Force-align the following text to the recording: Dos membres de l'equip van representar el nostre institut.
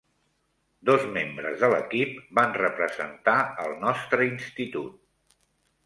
Dos 0.89 1.03
membres 1.17 1.59
de 1.65 1.69
l'equip 1.75 2.17
van 2.41 2.57
representar 2.63 3.37
el 3.67 3.79
nostre 3.87 4.31
institut. 4.33 5.41